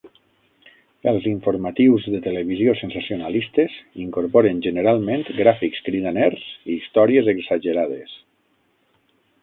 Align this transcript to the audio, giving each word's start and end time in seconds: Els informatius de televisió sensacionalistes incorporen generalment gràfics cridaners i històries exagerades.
Els 1.11 1.27
informatius 1.31 2.07
de 2.13 2.21
televisió 2.29 2.73
sensacionalistes 2.79 3.77
incorporen 4.07 4.65
generalment 4.69 5.27
gràfics 5.43 5.87
cridaners 5.91 6.51
i 6.57 6.67
històries 6.81 7.33
exagerades. 7.39 8.19